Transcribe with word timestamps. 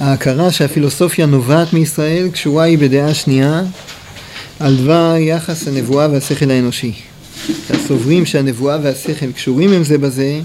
ההכרה 0.00 0.52
שהפילוסופיה 0.52 1.26
נובעת 1.26 1.72
מישראל 1.72 2.28
קשורה 2.28 2.64
היא 2.64 2.78
בדעה 2.78 3.14
שנייה 3.14 3.62
על 4.60 4.76
דבר 4.76 5.14
יחס 5.18 5.68
הנבואה 5.68 6.08
והשכל 6.10 6.50
האנושי. 6.50 6.92
הסוברים 7.70 8.26
שהנבואה 8.26 8.78
והשכל 8.82 9.32
קשורים 9.32 9.72
עם 9.72 9.84
זה 9.84 9.98
בזה, 9.98 10.40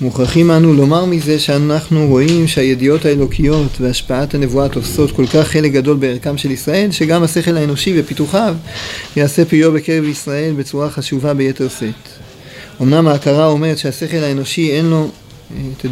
מוכרחים 0.00 0.50
אנו 0.50 0.72
לומר 0.72 1.04
מזה 1.04 1.38
שאנחנו 1.38 2.06
רואים 2.06 2.48
שהידיעות 2.48 3.04
האלוקיות 3.04 3.80
והשפעת 3.80 4.34
הנבואה 4.34 4.68
תופסות 4.68 5.12
כל 5.12 5.26
כך 5.26 5.48
חלק 5.48 5.72
גדול 5.72 5.96
בערכם 5.96 6.38
של 6.38 6.50
ישראל, 6.50 6.90
שגם 6.90 7.22
השכל 7.22 7.56
האנושי 7.56 8.00
ופיתוחיו 8.00 8.54
יעשה 9.16 9.44
פיו 9.44 9.72
בקרב 9.72 10.04
ישראל 10.04 10.52
בצורה 10.56 10.90
חשובה 10.90 11.34
ביתר 11.34 11.68
שאת. 11.68 12.08
אמנם 12.82 13.08
ההכרה 13.08 13.46
אומרת 13.46 13.78
שהשכל 13.78 14.16
האנושי 14.16 14.70
אין 14.72 14.86
לו... 14.86 15.10
אה, 15.54 15.62
ט"ו 15.78 15.88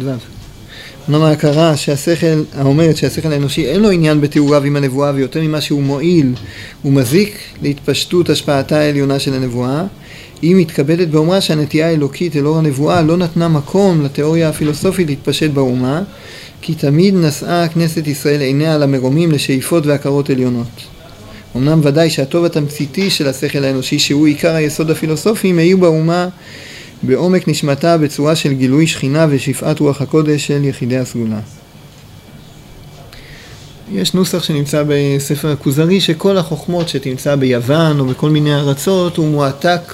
אמנם 1.09 1.21
ההכרה 1.21 1.77
שהשכל, 1.77 2.43
האומרת 2.53 2.97
שהשכל 2.97 3.31
האנושי 3.31 3.65
אין 3.65 3.81
לו 3.81 3.89
עניין 3.89 4.21
בתיאוריו 4.21 4.63
עם 4.63 4.75
הנבואה 4.75 5.11
ויותר 5.15 5.41
ממה 5.41 5.61
שהוא 5.61 5.83
מועיל 5.83 6.33
הוא 6.81 6.93
מזיק 6.93 7.37
להתפשטות 7.61 8.29
השפעתה 8.29 8.79
העליונה 8.79 9.19
של 9.19 9.33
הנבואה 9.33 9.83
היא 10.41 10.55
מתכבדת 10.55 11.07
באומרה 11.07 11.41
שהנטייה 11.41 11.87
האלוקית 11.87 12.35
לאור 12.35 12.57
הנבואה 12.57 13.01
לא 13.01 13.17
נתנה 13.17 13.47
מקום 13.47 14.05
לתיאוריה 14.05 14.49
הפילוסופית 14.49 15.07
להתפשט 15.07 15.49
באומה 15.49 16.01
כי 16.61 16.75
תמיד 16.75 17.13
נשאה 17.13 17.67
כנסת 17.67 18.07
ישראל 18.07 18.41
עיניה 18.41 18.77
למרומים 18.77 19.31
לשאיפות 19.31 19.85
והכרות 19.85 20.29
עליונות. 20.29 20.67
אמנם 21.55 21.79
ודאי 21.83 22.09
שהטוב 22.09 22.45
התמציתי 22.45 23.09
של 23.09 23.27
השכל 23.27 23.63
האנושי 23.63 23.99
שהוא 23.99 24.27
עיקר 24.27 24.55
היסוד 24.55 24.91
הפילוסופי 24.91 25.51
מאיר 25.51 25.77
באומה 25.77 26.27
בעומק 27.03 27.47
נשמתה 27.47 27.97
בצורה 27.97 28.35
של 28.35 28.53
גילוי 28.53 28.87
שכינה 28.87 29.25
ושפעת 29.29 29.79
רוח 29.79 30.01
הקודש 30.01 30.47
של 30.47 30.63
יחידי 30.63 30.97
הסגולה. 30.97 31.39
יש 33.91 34.13
נוסח 34.13 34.43
שנמצא 34.43 34.83
בספר 34.87 35.51
הכוזרי 35.51 36.01
שכל 36.01 36.37
החוכמות 36.37 36.89
שתמצא 36.89 37.35
ביוון 37.35 37.99
או 37.99 38.05
בכל 38.05 38.29
מיני 38.29 38.55
ארצות 38.55 39.17
הוא 39.17 39.27
מועתק 39.27 39.93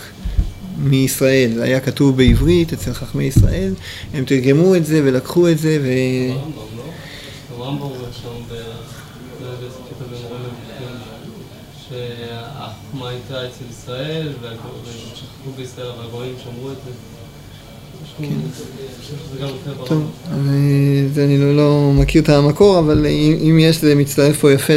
מישראל, 0.78 1.62
היה 1.62 1.80
כתוב 1.80 2.18
בעברית 2.18 2.74
אצל 2.74 2.94
חכמי 2.94 3.24
ישראל, 3.24 3.74
הם 4.14 4.26
תרגמו 4.26 4.76
את 4.76 4.86
זה 4.86 5.02
ולקחו 5.04 5.50
את 5.50 5.60
זה 5.60 5.78
ו... 5.82 5.88
שהחוכמה 11.92 13.10
הייתה 13.10 13.48
אצל 13.48 13.64
ישראל, 13.70 14.28
שכחו 15.16 15.52
בישראל, 15.58 15.88
אבל 15.88 16.06
הגויים 16.08 16.36
שמרו 16.44 16.72
את 16.72 16.76
זה. 16.86 16.92
טוב, 19.86 20.12
אני 21.18 21.38
לא, 21.38 21.56
לא 21.56 21.92
מכיר 21.96 22.22
את 22.22 22.30
המקור, 22.30 22.80
אבל 22.80 23.06
אם 23.50 23.58
יש 23.60 23.82
זה 23.82 23.96
מצטרף 23.96 24.40
פה 24.40 24.52
יפה 24.52 24.74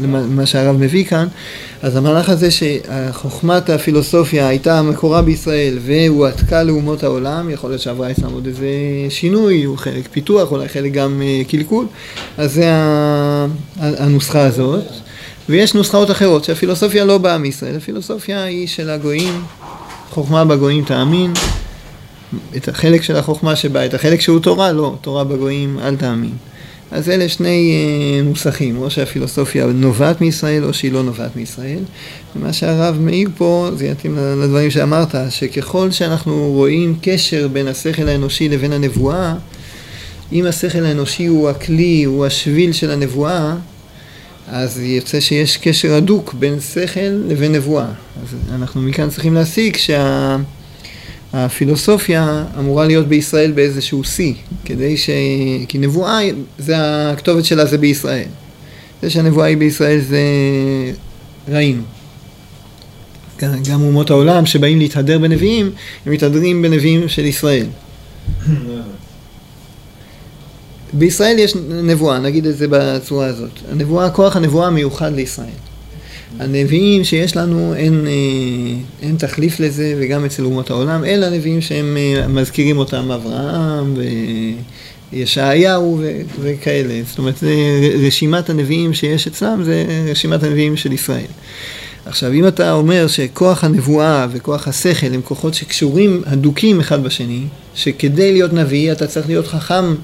למה 0.00 0.46
שהרב 0.46 0.76
מביא 0.76 1.04
כאן. 1.04 1.26
אז 1.82 1.96
המהלך 1.96 2.28
הזה 2.28 2.48
שחוכמת 2.50 3.70
הפילוסופיה 3.70 4.48
הייתה 4.48 4.82
מקורה 4.82 5.22
בישראל 5.22 5.78
והועתקה 5.80 6.62
לאומות 6.62 7.02
העולם, 7.02 7.50
יכול 7.50 7.70
להיות 7.70 7.82
שעברה 7.82 8.10
אצלם 8.10 8.32
עוד 8.32 8.46
איזה 8.46 8.66
שינוי, 9.08 9.64
הוא 9.64 9.78
חלק 9.78 10.08
פיתוח, 10.10 10.52
אולי 10.52 10.68
חלק 10.68 10.92
גם 10.92 11.22
אה, 11.24 11.42
קלקול, 11.48 11.86
אז 12.38 12.52
זה 12.52 12.70
הנוסחה 13.76 14.46
הזאת. 14.46 14.84
ויש 15.48 15.74
נוסחאות 15.74 16.10
אחרות, 16.10 16.44
שהפילוסופיה 16.44 17.04
לא 17.04 17.18
באה 17.18 17.38
מישראל, 17.38 17.76
הפילוסופיה 17.76 18.42
היא 18.42 18.66
של 18.66 18.90
הגויים, 18.90 19.42
חוכמה 20.10 20.44
בגויים 20.44 20.84
תאמין, 20.84 21.32
את 22.56 22.68
החלק 22.68 23.02
של 23.02 23.16
החוכמה 23.16 23.56
שבה, 23.56 23.86
את 23.86 23.94
החלק 23.94 24.20
שהוא 24.20 24.40
תורה, 24.40 24.72
לא, 24.72 24.96
תורה 25.00 25.24
בגויים 25.24 25.78
אל 25.78 25.96
תאמין. 25.96 26.32
אז 26.90 27.08
אלה 27.08 27.28
שני 27.28 27.72
אה, 27.72 28.22
נוסחים, 28.22 28.78
או 28.78 28.90
שהפילוסופיה 28.90 29.66
נובעת 29.66 30.20
מישראל 30.20 30.64
או 30.64 30.74
שהיא 30.74 30.92
לא 30.92 31.02
נובעת 31.02 31.36
מישראל. 31.36 31.78
ומה 32.36 32.52
שהרב 32.52 32.96
מעיר 33.00 33.28
פה, 33.36 33.70
זה 33.76 33.86
יתאים 33.86 34.16
לדברים 34.42 34.70
שאמרת, 34.70 35.14
שככל 35.30 35.90
שאנחנו 35.90 36.52
רואים 36.52 36.96
קשר 37.02 37.48
בין 37.48 37.68
השכל 37.68 38.08
האנושי 38.08 38.48
לבין 38.48 38.72
הנבואה, 38.72 39.34
אם 40.32 40.46
השכל 40.46 40.84
האנושי 40.84 41.26
הוא 41.26 41.48
הכלי, 41.48 42.04
הוא 42.04 42.26
השביל 42.26 42.72
של 42.72 42.90
הנבואה, 42.90 43.54
אז 44.48 44.80
יוצא 44.80 45.20
שיש 45.20 45.56
קשר 45.56 45.94
הדוק 45.94 46.34
בין 46.34 46.60
שכל 46.60 47.00
לבין 47.00 47.52
נבואה. 47.52 47.86
אז 48.22 48.36
אנחנו 48.54 48.82
מכאן 48.82 49.10
צריכים 49.10 49.34
להסיק 49.34 49.76
שה... 49.76 50.36
הפילוסופיה 51.36 52.44
אמורה 52.58 52.86
להיות 52.86 53.08
בישראל 53.08 53.52
באיזשהו 53.52 54.04
שיא, 54.04 54.34
כדי 54.64 54.96
ש... 54.96 55.10
כי 55.68 55.78
נבואה, 55.78 56.18
זה 56.58 56.74
הכתובת 57.10 57.44
שלה 57.44 57.66
זה 57.66 57.78
בישראל. 57.78 58.28
זה 59.02 59.10
שהנבואה 59.10 59.46
היא 59.46 59.56
בישראל 59.56 60.00
זה 60.00 60.20
ראינו. 61.48 61.82
גם 63.40 63.82
אומות 63.82 64.10
העולם 64.10 64.46
שבאים 64.46 64.78
להתהדר 64.78 65.18
בנביאים, 65.18 65.70
הם 66.06 66.12
מתהדרים 66.12 66.62
בנביאים 66.62 67.08
של 67.08 67.24
ישראל. 67.24 67.66
בישראל 70.98 71.38
יש 71.38 71.54
נבואה, 71.70 72.18
נגיד 72.18 72.46
את 72.46 72.56
זה 72.56 72.66
בצורה 72.70 73.26
הזאת. 73.26 73.50
הנבואה, 73.72 74.10
כוח 74.10 74.36
הנבואה 74.36 74.70
מיוחד 74.70 75.12
לישראל. 75.14 75.48
הנביאים 76.38 77.04
שיש 77.04 77.36
לנו 77.36 77.74
אין, 77.74 78.06
אה, 78.06 78.12
אין 79.02 79.16
תחליף 79.16 79.60
לזה 79.60 79.94
וגם 79.98 80.24
אצל 80.24 80.44
אומות 80.44 80.70
העולם, 80.70 81.04
אלה 81.04 81.26
הנביאים 81.26 81.60
שהם 81.60 81.96
אה, 81.96 82.28
מזכירים 82.28 82.78
אותם 82.78 83.10
אברהם 83.10 83.94
וישעיהו 85.12 86.00
וכאלה. 86.40 87.00
זאת 87.08 87.18
אומרת, 87.18 87.42
רשימת 88.06 88.50
הנביאים 88.50 88.94
שיש 88.94 89.26
אצלם 89.26 89.64
זה 89.64 89.84
רשימת 90.10 90.42
הנביאים 90.42 90.76
של 90.76 90.92
ישראל. 90.92 91.26
עכשיו, 92.06 92.32
אם 92.32 92.48
אתה 92.48 92.72
אומר 92.72 93.06
שכוח 93.06 93.64
הנבואה 93.64 94.26
וכוח 94.32 94.68
השכל 94.68 95.14
הם 95.14 95.20
כוחות 95.24 95.54
שקשורים 95.54 96.22
הדוקים 96.26 96.80
אחד 96.80 97.04
בשני, 97.04 97.40
שכדי 97.74 98.32
להיות 98.32 98.52
נביא 98.52 98.92
אתה 98.92 99.06
צריך 99.06 99.26
להיות 99.26 99.46
חכם, 99.46 99.94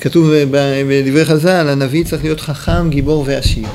כתוב 0.00 0.30
בדברי 0.88 1.24
חז"ל, 1.24 1.68
הנביא 1.68 2.04
צריך 2.04 2.24
להיות 2.24 2.40
חכם, 2.40 2.90
גיבור 2.90 3.24
ועשיר. 3.26 3.66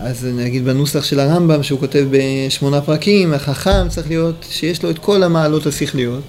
אז 0.00 0.26
נגיד 0.34 0.64
בנוסח 0.64 1.04
של 1.04 1.20
הרמב"ם 1.20 1.62
שהוא 1.62 1.80
כותב 1.80 2.06
בשמונה 2.10 2.80
פרקים, 2.80 3.34
החכם 3.34 3.88
צריך 3.88 4.08
להיות, 4.08 4.46
שיש 4.50 4.82
לו 4.82 4.90
את 4.90 4.98
כל 4.98 5.22
המעלות 5.22 5.66
השכליות, 5.66 6.22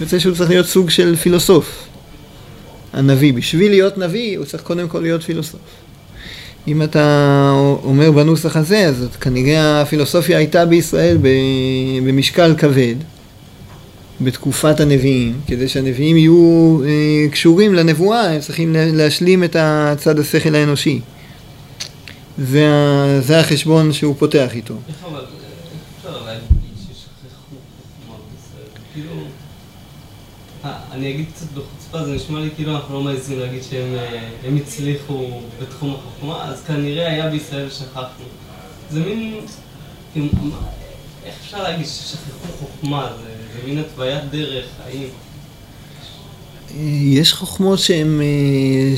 יוצא 0.00 0.18
שהוא 0.18 0.34
צריך 0.34 0.50
להיות 0.50 0.66
סוג 0.66 0.90
של 0.90 1.16
פילוסוף, 1.16 1.88
הנביא. 2.92 3.32
בשביל 3.32 3.70
להיות 3.70 3.98
נביא 3.98 4.38
הוא 4.38 4.46
צריך 4.46 4.62
קודם 4.62 4.88
כל 4.88 5.00
להיות 5.00 5.22
פילוסוף. 5.22 5.60
אם 6.68 6.82
אתה 6.82 7.50
אומר 7.84 8.10
בנוסח 8.10 8.56
הזה, 8.56 8.86
אז 8.86 9.08
כנראה 9.20 9.80
הפילוסופיה 9.80 10.38
הייתה 10.38 10.66
בישראל 10.66 11.18
במשקל 12.06 12.54
כבד, 12.58 12.94
בתקופת 14.20 14.80
הנביאים, 14.80 15.40
כדי 15.46 15.68
שהנביאים 15.68 16.16
יהיו 16.16 16.78
אה, 16.84 17.28
קשורים 17.30 17.74
לנבואה, 17.74 18.30
הם 18.30 18.40
צריכים 18.40 18.72
להשלים 18.74 19.44
את 19.44 19.56
הצד 19.58 20.18
השכל 20.18 20.54
האנושי. 20.54 21.00
זה, 22.38 22.68
זה 23.20 23.40
החשבון 23.40 23.92
שהוא 23.92 24.14
פותח 24.18 24.48
איתו. 24.54 24.74
איך 24.88 24.96
אבל, 25.10 25.24
אפשר 25.98 26.24
להגיד 26.24 26.42
ששכחו 26.76 27.56
חוכמה 28.00 28.16
בסדר? 28.34 28.80
כאילו, 28.94 29.12
אני 30.92 31.10
אגיד 31.10 31.26
קצת 31.34 31.46
בחוצפה, 31.52 32.04
זה 32.04 32.12
נשמע 32.12 32.40
לי 32.40 32.48
כאילו 32.56 32.76
אנחנו 32.76 32.94
לא 32.94 33.02
מעזים 33.02 33.38
להגיד 33.40 33.62
שהם 33.70 33.94
אה, 33.94 34.60
הצליחו 34.62 35.40
בתחום 35.62 35.94
החוכמה, 35.94 36.44
אז 36.44 36.62
כנראה 36.66 37.08
היה 37.08 37.30
בישראל 37.30 37.70
שכחנו. 37.70 38.24
זה 38.90 39.00
מין, 39.00 39.34
כאילו, 40.12 40.28
איך 41.24 41.34
אפשר 41.44 41.62
להגיד 41.62 41.86
ששכחו 41.86 42.52
חוכמה? 42.60 43.10
זה, 43.22 43.35
זה 43.56 43.68
מין 43.68 43.78
התוויית 43.78 44.24
דרך, 44.30 44.64
האם... 44.84 45.06
יש 47.02 47.32
חוכמות 47.32 47.78
שהן 47.78 48.20
אה, 48.20 48.94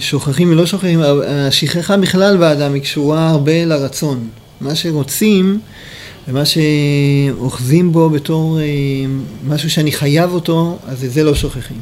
שוכחים 0.00 0.50
ולא 0.50 0.66
שוכחים, 0.66 1.00
השכחה 1.28 1.96
בכלל 1.96 2.36
באדם 2.36 2.74
היא 2.74 2.82
קשורה 2.82 3.30
הרבה 3.30 3.64
לרצון. 3.64 4.28
מה 4.60 4.74
שרוצים 4.74 5.60
ומה 6.28 6.42
שאוחזים 6.44 7.92
בו 7.92 8.10
בתור 8.10 8.60
אה, 8.60 8.64
משהו 9.44 9.70
שאני 9.70 9.92
חייב 9.92 10.32
אותו, 10.32 10.78
אז 10.86 11.04
את 11.04 11.12
זה 11.12 11.24
לא 11.24 11.34
שוכחים. 11.34 11.80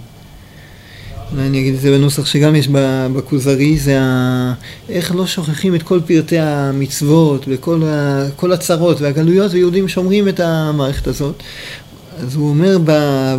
אולי 1.33 1.47
אני 1.47 1.61
אגיד 1.61 1.75
את 1.75 1.81
זה 1.81 1.91
בנוסח 1.91 2.27
שגם 2.27 2.57
יש 2.57 2.69
בכוזרי, 3.15 3.79
זה 3.79 4.01
ה... 4.01 4.55
איך 4.89 5.15
לא 5.15 5.27
שוכחים 5.27 5.75
את 5.75 5.83
כל 5.83 6.01
פרטי 6.07 6.39
המצוות 6.39 7.45
וכל 7.49 7.83
ה... 7.87 8.53
הצרות 8.53 9.01
והגלויות, 9.01 9.53
ויהודים 9.53 9.89
שומרים 9.89 10.29
את 10.29 10.41
המערכת 10.41 11.07
הזאת. 11.07 11.43
אז 12.23 12.35
הוא 12.35 12.49
אומר, 12.49 12.79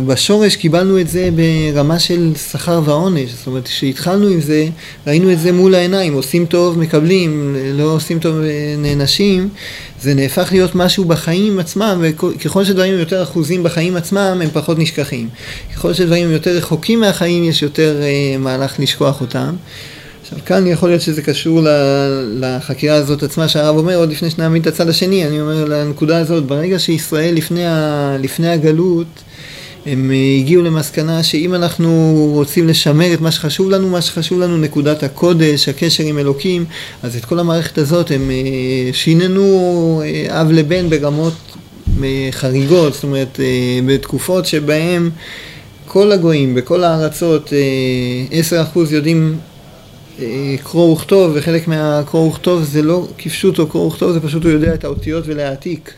בשורש 0.06 0.56
קיבלנו 0.56 1.00
את 1.00 1.08
זה 1.08 1.28
ברמה 1.74 1.98
של 1.98 2.32
שכר 2.50 2.80
ועונש. 2.84 3.30
זאת 3.30 3.46
אומרת, 3.46 3.64
כשהתחלנו 3.64 4.26
עם 4.26 4.40
זה, 4.40 4.66
ראינו 5.06 5.32
את 5.32 5.38
זה 5.38 5.52
מול 5.52 5.74
העיניים, 5.74 6.14
עושים 6.14 6.46
טוב, 6.46 6.78
מקבלים, 6.78 7.56
לא 7.74 7.82
עושים 7.82 8.18
טוב, 8.18 8.36
נענשים. 8.78 9.48
זה 10.00 10.14
נהפך 10.14 10.48
להיות 10.52 10.74
משהו 10.74 11.04
בחיים 11.04 11.58
עצמם, 11.58 12.02
וככל 12.02 12.64
שדברים 12.64 12.98
יותר 12.98 13.22
אחוזים 13.22 13.62
בחיים 13.62 13.96
עצמם, 13.96 14.40
הם 14.42 14.48
פחות 14.52 14.78
נשכחים. 14.78 15.28
ככל 15.74 15.92
שדברים 15.92 16.30
יותר 16.30 16.50
רחוקים 16.50 17.00
מהחיים, 17.00 17.44
יש 17.44 17.62
יותר 17.62 17.96
uh, 18.00 18.38
מהלך 18.38 18.80
לשכוח 18.80 19.20
אותם. 19.20 19.54
עכשיו. 20.32 20.46
כאן 20.46 20.66
יכול 20.66 20.88
להיות 20.88 21.02
שזה 21.02 21.22
קשור 21.22 21.60
לחקירה 22.34 22.96
הזאת 22.96 23.22
עצמה 23.22 23.48
שהרב 23.48 23.76
אומר 23.76 23.96
עוד 23.96 24.10
לפני 24.10 24.30
שנעמיד 24.30 24.66
את 24.66 24.74
הצד 24.74 24.88
השני, 24.88 25.26
אני 25.26 25.40
אומר 25.40 25.64
לנקודה 25.64 26.18
הזאת, 26.18 26.46
ברגע 26.46 26.78
שישראל 26.78 27.34
לפני, 27.34 27.66
ה, 27.66 28.16
לפני 28.20 28.48
הגלות 28.48 29.06
הם 29.86 30.10
אה, 30.10 30.36
הגיעו 30.38 30.62
למסקנה 30.62 31.22
שאם 31.22 31.54
אנחנו 31.54 32.14
רוצים 32.34 32.68
לשמר 32.68 33.14
את 33.14 33.20
מה 33.20 33.30
שחשוב 33.30 33.70
לנו, 33.70 33.88
מה 33.88 34.02
שחשוב 34.02 34.40
לנו 34.40 34.58
נקודת 34.58 35.02
הקודש, 35.02 35.68
הקשר 35.68 36.04
עם 36.04 36.18
אלוקים, 36.18 36.64
אז 37.02 37.16
את 37.16 37.24
כל 37.24 37.38
המערכת 37.38 37.78
הזאת 37.78 38.10
הם 38.10 38.30
אה, 38.30 38.92
שיננו 38.92 40.02
אה, 40.04 40.40
אב 40.40 40.50
לבן 40.50 40.90
ברמות 40.90 41.34
חריגות, 42.30 42.94
זאת 42.94 43.02
אומרת 43.02 43.40
בתקופות 43.86 44.46
שבהן 44.46 45.10
כל 45.86 46.12
הגויים 46.12 46.54
בכל 46.54 46.84
הארצות, 46.84 47.52
עשר 48.30 48.62
אחוז 48.62 48.92
יודעים 48.92 49.36
קרוא 50.62 50.92
וכתוב, 50.92 51.32
וחלק 51.34 51.68
מהקרוא 51.68 52.28
וכתוב 52.28 52.62
זה 52.62 52.82
לא 52.82 53.08
כפשוטו 53.18 53.66
קרוא 53.66 53.86
וכתוב, 53.86 54.12
זה 54.12 54.20
פשוט 54.20 54.42
הוא 54.42 54.52
יודע 54.52 54.74
את 54.74 54.84
האותיות 54.84 55.24
ולהעתיק. 55.26 55.92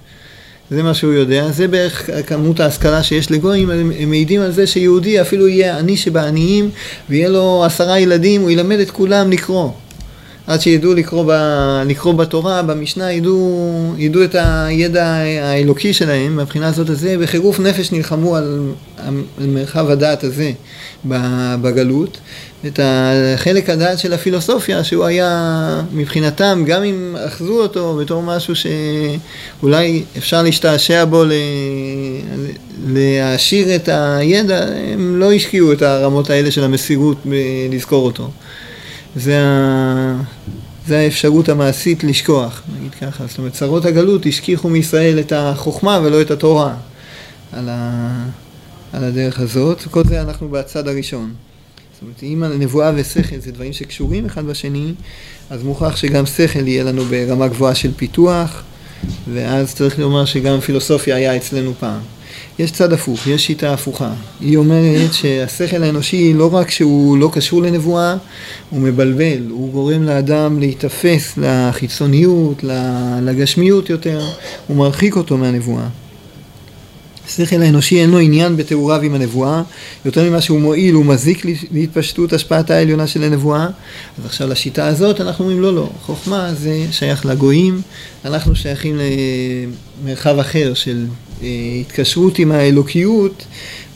זה 0.70 0.82
מה 0.82 0.94
שהוא 0.94 1.12
יודע, 1.12 1.50
זה 1.50 1.68
בערך 1.68 2.10
כמות 2.26 2.60
ההשכלה 2.60 3.02
שיש 3.02 3.30
לגויים, 3.30 3.70
הם 3.70 4.10
מעידים 4.10 4.40
על 4.40 4.52
זה 4.52 4.66
שיהודי 4.66 5.20
אפילו 5.20 5.48
יהיה 5.48 5.78
עני 5.78 5.96
שבעניים 5.96 6.70
ויהיה 7.10 7.28
לו 7.28 7.64
עשרה 7.64 7.98
ילדים, 7.98 8.40
הוא 8.40 8.50
ילמד 8.50 8.78
את 8.78 8.90
כולם 8.90 9.30
לקרוא. 9.30 9.70
עד 10.46 10.60
שידעו 10.60 10.94
לקרוא, 10.94 11.24
ב, 11.28 11.32
לקרוא 11.86 12.12
בתורה, 12.12 12.62
במשנה, 12.62 13.12
ידעו, 13.12 13.94
ידעו 13.98 14.24
את 14.24 14.36
הידע 14.38 15.06
האלוקי 15.42 15.92
שלהם, 15.92 16.36
מהבחינה 16.36 16.68
הזאת 16.68 16.90
הזה, 16.90 17.16
בחירוף 17.20 17.60
נפש 17.60 17.92
נלחמו 17.92 18.36
על, 18.36 18.72
על 19.38 19.46
מרחב 19.46 19.90
הדעת 19.90 20.24
הזה 20.24 20.52
בגלות, 21.62 22.18
את 22.66 22.80
החלק 22.82 23.70
הדעת 23.70 23.98
של 23.98 24.12
הפילוסופיה, 24.12 24.84
שהוא 24.84 25.04
היה 25.04 25.82
מבחינתם, 25.92 26.64
גם 26.66 26.84
אם 26.84 27.16
אחזו 27.26 27.62
אותו 27.62 27.96
בתור 28.00 28.22
משהו 28.22 28.54
שאולי 28.56 30.04
אפשר 30.18 30.42
להשתעשע 30.42 31.04
בו, 31.04 31.24
להעשיר 32.86 33.76
את 33.76 33.88
הידע, 33.92 34.66
הם 34.92 35.16
לא 35.18 35.32
השקיעו 35.32 35.72
את 35.72 35.82
הרמות 35.82 36.30
האלה 36.30 36.50
של 36.50 36.64
המסירות 36.64 37.16
לזכור 37.70 38.06
אותו. 38.06 38.30
זה, 39.16 39.40
ה... 39.40 40.16
זה 40.86 40.98
האפשרות 40.98 41.48
המעשית 41.48 42.04
לשכוח, 42.04 42.62
נגיד 42.78 42.94
ככה. 42.94 43.24
זאת 43.26 43.38
אומרת, 43.38 43.52
צרות 43.52 43.84
הגלות 43.84 44.26
השכיחו 44.26 44.68
מישראל 44.68 45.18
את 45.18 45.32
החוכמה 45.36 46.00
ולא 46.04 46.20
את 46.20 46.30
התורה 46.30 46.74
על, 47.52 47.68
ה... 47.68 48.24
על 48.92 49.04
הדרך 49.04 49.40
הזאת. 49.40 49.82
כל 49.90 50.04
זה 50.04 50.20
אנחנו 50.20 50.48
בצד 50.48 50.88
הראשון. 50.88 51.32
זאת 51.94 52.02
אומרת, 52.02 52.22
אם 52.22 52.42
הנבואה 52.42 52.92
ושכל 52.94 53.38
זה 53.38 53.52
דברים 53.52 53.72
שקשורים 53.72 54.26
אחד 54.26 54.46
בשני, 54.46 54.92
אז 55.50 55.62
מוכרח 55.62 55.96
שגם 55.96 56.26
שכל 56.26 56.68
יהיה 56.68 56.84
לנו 56.84 57.04
ברמה 57.04 57.48
גבוהה 57.48 57.74
של 57.74 57.90
פיתוח, 57.96 58.62
ואז 59.32 59.74
צריך 59.74 59.98
לומר 59.98 60.24
שגם 60.24 60.60
פילוסופיה 60.60 61.16
היה 61.16 61.36
אצלנו 61.36 61.72
פעם. 61.80 62.00
יש 62.58 62.70
צד 62.70 62.92
הפוך, 62.92 63.26
יש 63.26 63.46
שיטה 63.46 63.74
הפוכה. 63.74 64.12
היא 64.40 64.56
אומרת 64.56 65.12
שהשכל 65.12 65.82
האנושי 65.82 66.34
לא 66.34 66.54
רק 66.54 66.70
שהוא 66.70 67.18
לא 67.18 67.30
קשור 67.32 67.62
לנבואה, 67.62 68.16
הוא 68.70 68.80
מבלבל, 68.80 69.46
הוא 69.50 69.72
גורם 69.72 70.02
לאדם 70.02 70.58
להיתפס 70.60 71.34
לחיצוניות, 71.36 72.64
לגשמיות 73.22 73.90
יותר, 73.90 74.20
הוא 74.66 74.76
מרחיק 74.76 75.16
אותו 75.16 75.36
מהנבואה. 75.36 75.86
השכל 77.26 77.62
האנושי 77.62 78.00
אין 78.00 78.10
לו 78.10 78.18
עניין 78.18 78.56
בתיאוריו 78.56 79.00
עם 79.02 79.14
הנבואה, 79.14 79.62
יותר 80.04 80.30
ממה 80.30 80.40
שהוא 80.40 80.60
מועיל, 80.60 80.94
הוא 80.94 81.04
מזיק 81.04 81.46
להתפשטות 81.72 82.32
השפעתה 82.32 82.74
העליונה 82.74 83.06
של 83.06 83.22
הנבואה. 83.22 83.66
אז 84.18 84.26
עכשיו 84.26 84.48
לשיטה 84.48 84.86
הזאת 84.86 85.20
אנחנו 85.20 85.44
אומרים 85.44 85.62
לא, 85.62 85.74
לא, 85.74 85.90
חוכמה 86.02 86.54
זה 86.54 86.86
שייך 86.90 87.26
לגויים, 87.26 87.80
אנחנו 88.24 88.56
שייכים 88.56 88.98
למרחב 90.02 90.38
אחר 90.38 90.74
של 90.74 91.06
אה, 91.42 91.48
התקשרות 91.80 92.38
עם 92.38 92.52
האלוקיות 92.52 93.44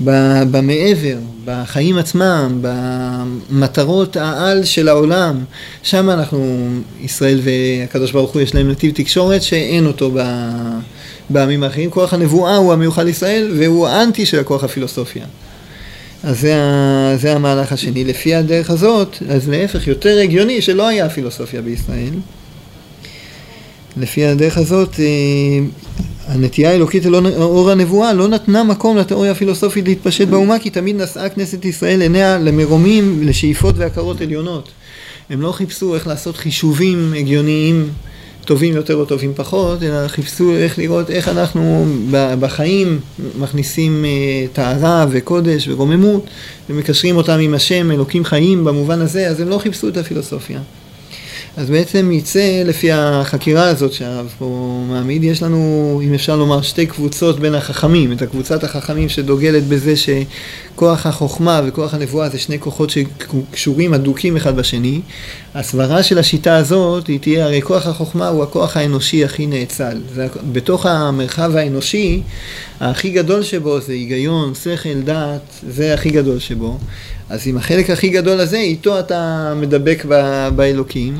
במעבר, 0.00 1.16
בחיים 1.44 1.98
עצמם, 1.98 2.58
במטרות 2.60 4.16
העל 4.16 4.64
של 4.64 4.88
העולם. 4.88 5.44
שם 5.82 6.10
אנחנו, 6.10 6.68
ישראל 7.00 7.40
והקדוש 7.42 8.12
ברוך 8.12 8.34
הוא 8.34 8.42
יש 8.42 8.54
להם 8.54 8.70
נתיב 8.70 8.92
תקשורת 8.94 9.42
שאין 9.42 9.86
אותו 9.86 10.10
ב... 10.14 10.18
בעמים 11.30 11.62
האחרים. 11.62 11.90
כוח 11.90 12.14
הנבואה 12.14 12.56
הוא 12.56 12.72
המיוחד 12.72 13.04
לישראל 13.04 13.52
והוא 13.58 13.88
האנטי 13.88 14.26
של 14.26 14.38
הכוח 14.38 14.64
הפילוסופיה. 14.64 15.24
אז 16.22 16.40
זה, 16.40 16.54
זה 17.20 17.32
המהלך 17.32 17.72
השני. 17.72 18.04
לפי 18.04 18.34
הדרך 18.34 18.70
הזאת, 18.70 19.16
אז 19.28 19.48
להפך, 19.48 19.86
יותר 19.86 20.18
הגיוני 20.18 20.62
שלא 20.62 20.88
היה 20.88 21.08
פילוסופיה 21.08 21.62
בישראל. 21.62 22.14
לפי 23.96 24.24
הדרך 24.24 24.58
הזאת, 24.58 25.00
אה, 25.00 25.04
הנטייה 26.28 26.70
האלוקית 26.70 27.04
לאור 27.04 27.70
הנבואה 27.70 28.12
לא 28.12 28.28
נתנה 28.28 28.64
מקום 28.64 28.96
לתיאוריה 28.96 29.32
הפילוסופית 29.32 29.88
להתפשט 29.88 30.28
באומה 30.28 30.58
כי 30.58 30.70
תמיד 30.70 30.96
נשאה 30.96 31.28
כנסת 31.28 31.64
ישראל 31.64 32.00
עיניה 32.00 32.38
למרומים, 32.38 33.22
לשאיפות 33.22 33.74
והכרות 33.78 34.20
עליונות. 34.20 34.68
הם 35.30 35.40
לא 35.40 35.52
חיפשו 35.52 35.94
איך 35.94 36.06
לעשות 36.06 36.36
חישובים 36.36 37.14
הגיוניים 37.16 37.88
טובים 38.48 38.76
יותר 38.76 38.96
או 38.96 39.04
טובים 39.04 39.32
פחות, 39.34 39.82
אלא 39.82 40.08
חיפשו 40.08 40.56
איך 40.56 40.78
לראות 40.78 41.10
איך 41.10 41.28
אנחנו 41.28 41.86
בחיים 42.40 43.00
מכניסים 43.38 44.04
אה, 44.04 44.46
טהרה 44.52 45.06
וקודש 45.10 45.68
ורוממות 45.68 46.26
ומקשרים 46.70 47.16
אותם 47.16 47.38
עם 47.40 47.54
השם, 47.54 47.90
אלוקים 47.90 48.24
חיים 48.24 48.64
במובן 48.64 49.00
הזה, 49.00 49.28
אז 49.28 49.40
הם 49.40 49.48
לא 49.48 49.58
חיפשו 49.58 49.88
את 49.88 49.96
הפילוסופיה. 49.96 50.60
אז 51.58 51.70
בעצם 51.70 52.12
יצא 52.12 52.62
לפי 52.64 52.92
החקירה 52.92 53.68
הזאת 53.68 53.92
שהרב 53.92 54.34
פה 54.38 54.82
מעמיד, 54.88 55.24
יש 55.24 55.42
לנו, 55.42 56.00
אם 56.04 56.14
אפשר 56.14 56.36
לומר, 56.36 56.62
שתי 56.62 56.86
קבוצות 56.86 57.40
בין 57.40 57.54
החכמים, 57.54 58.12
את 58.12 58.22
הקבוצת 58.22 58.64
החכמים 58.64 59.08
שדוגלת 59.08 59.64
בזה 59.68 59.94
שכוח 59.96 61.06
החוכמה 61.06 61.60
וכוח 61.66 61.94
הנבואה 61.94 62.28
זה 62.28 62.38
שני 62.38 62.60
כוחות 62.60 62.90
שקשורים, 62.90 63.94
הדוקים 63.94 64.36
אחד 64.36 64.56
בשני. 64.56 65.00
הסברה 65.54 66.02
של 66.02 66.18
השיטה 66.18 66.56
הזאת 66.56 67.06
היא 67.06 67.20
תהיה, 67.20 67.44
הרי 67.44 67.62
כוח 67.62 67.86
החוכמה 67.86 68.28
הוא 68.28 68.42
הכוח 68.42 68.76
האנושי 68.76 69.24
הכי 69.24 69.46
נאצל. 69.46 70.00
זה, 70.14 70.26
בתוך 70.52 70.86
המרחב 70.86 71.56
האנושי, 71.56 72.22
הכי 72.80 73.10
גדול 73.10 73.42
שבו 73.42 73.80
זה 73.80 73.92
היגיון, 73.92 74.52
שכל, 74.54 75.00
דעת, 75.04 75.42
זה 75.68 75.94
הכי 75.94 76.10
גדול 76.10 76.38
שבו. 76.38 76.78
אז 77.28 77.42
עם 77.46 77.56
החלק 77.56 77.90
הכי 77.90 78.08
גדול 78.08 78.40
הזה, 78.40 78.56
איתו 78.56 78.98
אתה 78.98 79.52
מדבק 79.56 80.04
ב- 80.08 80.48
באלוקים. 80.56 81.18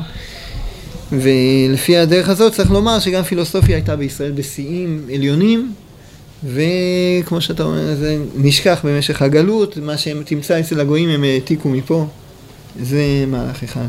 ולפי 1.11 1.97
הדרך 1.97 2.29
הזאת 2.29 2.53
צריך 2.53 2.71
לומר 2.71 2.99
שגם 2.99 3.23
פילוסופיה 3.23 3.75
הייתה 3.75 3.95
בישראל 3.95 4.31
בשיאים 4.31 5.01
עליונים, 5.13 5.73
וכמו 6.43 7.41
שאתה 7.41 7.63
אומר, 7.63 7.95
זה 7.95 8.17
נשכח 8.35 8.81
במשך 8.83 9.21
הגלות, 9.21 9.77
מה 9.77 9.97
שהם 9.97 10.23
תמצא 10.25 10.59
אצל 10.59 10.79
הגויים 10.79 11.09
הם 11.09 11.23
העתיקו 11.23 11.69
מפה. 11.69 12.07
זה 12.81 13.25
מהלך 13.27 13.63
אחד. 13.63 13.87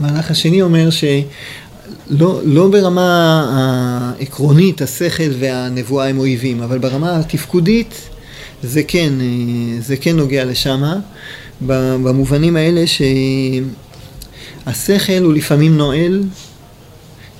מהלך 0.00 0.30
השני 0.30 0.62
אומר 0.62 0.88
שלא 0.90 2.40
לא 2.44 2.68
ברמה 2.68 3.44
העקרונית, 4.18 4.82
השכל 4.82 5.30
והנבואה 5.38 6.08
הם 6.08 6.18
אויבים, 6.18 6.62
אבל 6.62 6.78
ברמה 6.78 7.16
התפקודית 7.18 7.94
זה 8.62 8.82
כן, 8.82 9.12
זה 9.80 9.96
כן 9.96 10.16
נוגע 10.16 10.44
לשמה, 10.44 10.96
במובנים 11.60 12.56
האלה 12.56 12.86
ש... 12.86 13.02
השכל 14.66 15.22
הוא 15.22 15.32
לפעמים 15.32 15.76
נואל, 15.76 16.22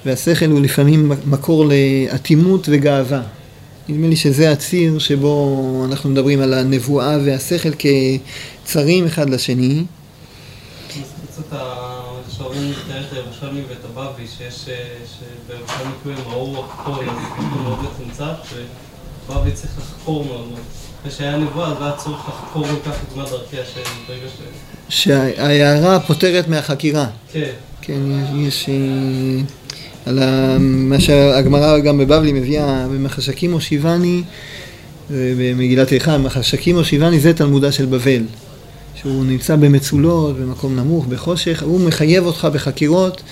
והשכל 0.07 0.47
הוא 0.50 0.61
לפעמים 0.61 1.12
מקור 1.26 1.64
לאטימות 1.64 2.69
וגאווה. 2.73 3.23
נדמה 3.88 4.09
לי 4.09 4.17
שזה 4.17 4.52
הציר 4.52 4.99
שבו 4.99 5.87
אנחנו 5.88 6.11
מדברים 6.11 6.41
על 6.41 6.55
הנבואה 6.55 7.19
והשכל 7.25 7.69
כצרים 8.64 9.07
אחד 9.07 9.31
לשני. 9.31 9.85
קצת 11.33 11.57
שאומרים 12.37 12.71
מתאר 12.71 13.05
את 13.07 13.12
הירושלמי 13.12 13.61
ואת 13.69 13.85
הבבלי, 13.85 14.26
שיש, 14.38 14.64
שבירושלמי 14.64 15.93
כאילו 16.02 16.19
הם 16.19 16.33
ראו 16.33 16.64
הכל, 16.64 17.05
אז 17.11 17.17
זה 17.52 17.59
מאוד 17.62 17.79
מצומצם, 17.83 18.25
ובבלי 19.29 19.52
צריך 19.52 19.73
לחקור 19.79 20.25
מאוד 20.25 20.49
מאוד. 20.49 20.61
ושהיה 21.07 21.37
נבואה, 21.37 21.69
אז 21.69 21.76
היה 21.83 21.93
צורך 21.93 22.29
לחקור 22.29 22.67
כל 22.67 22.91
כך 22.91 22.97
את 23.02 23.17
מה 23.17 23.25
דרכי 23.25 23.61
השם, 23.61 23.91
ברגע 24.09 24.29
ש... 24.29 24.41
שההערה 24.89 26.01
פותרת 26.01 26.49
מהחקירה. 26.49 27.07
כן. 27.33 27.51
כן, 27.83 28.01
יש... 28.37 28.69
אה, 28.69 29.43
על 30.07 30.19
מה 30.59 31.01
שהגמרא 31.01 31.79
גם 31.79 31.99
בבבלי 31.99 32.33
מביאה, 32.33 32.87
במחשקים 32.89 33.53
הושיבני, 33.53 34.23
במגילת 35.11 35.93
איכה, 35.93 36.19
מחשקים 36.19 36.77
או 36.77 36.85
שיבני 36.85 37.21
זה 37.21 37.35
תלמודה 37.35 37.73
של 37.73 37.87
בבל. 37.87 38.23
שהוא 39.02 39.25
נמצא 39.25 39.56
במצולות, 39.56 40.37
במקום 40.37 40.76
נמוך, 40.76 41.06
בחושך, 41.06 41.62
הוא 41.62 41.80
מחייב 41.80 42.26
אותך 42.26 42.49
בחקירות. 42.52 43.23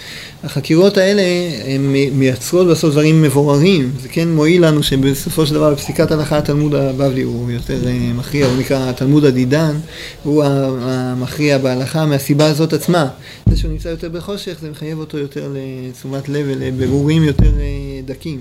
החקירות 0.45 0.97
האלה 0.97 1.23
הן 1.67 1.81
מייצרות 2.13 2.67
בסוף 2.67 2.93
דברים 2.93 3.23
מבוררים. 3.23 3.93
זה 4.03 4.09
כן 4.09 4.29
מועיל 4.29 4.67
לנו 4.67 4.83
שבסופו 4.83 5.47
של 5.47 5.55
דבר 5.55 5.71
בפסיקת 5.75 6.11
הלכה 6.11 6.39
התלמוד 6.39 6.75
הבבלי 6.75 7.23
הוא 7.23 7.51
יותר 7.51 7.89
אה, 7.89 8.13
מכריע, 8.15 8.47
הוא 8.47 8.57
נקרא 8.57 8.93
תלמוד 8.93 9.25
הדידן, 9.25 9.75
הוא 10.23 10.45
המכריע 10.81 11.59
בהלכה 11.59 12.07
מהסיבה 12.07 12.47
הזאת 12.47 12.73
עצמה. 12.73 13.09
זה 13.47 13.57
שהוא 13.57 13.71
נמצא 13.71 13.89
יותר 13.89 14.09
בחושך 14.09 14.57
זה 14.61 14.71
מחייב 14.71 14.99
אותו 14.99 15.19
יותר 15.19 15.53
לתשומת 15.55 16.29
לב 16.29 16.47
ולבירורים 16.49 17.23
יותר 17.23 17.53
אה, 17.61 18.01
דקים. 18.05 18.41